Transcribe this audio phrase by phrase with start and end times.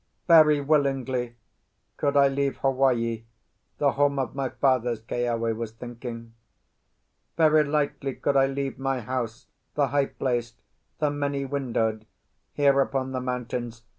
[0.27, 1.35] "Very willingly
[1.97, 3.25] could I leave Hawaii,
[3.77, 6.33] the home of my fathers," Keawe was thinking.
[7.37, 9.45] "Very lightly could I leave my house,
[9.75, 10.59] the high placed,
[10.97, 12.07] the many windowed,
[12.51, 13.83] here upon the mountains.